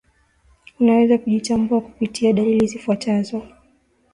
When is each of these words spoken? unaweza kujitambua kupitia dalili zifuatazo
unaweza 0.79 1.17
kujitambua 1.17 1.81
kupitia 1.81 2.33
dalili 2.33 2.67
zifuatazo 2.67 3.43